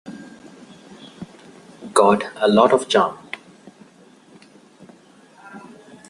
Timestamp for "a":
2.37-2.47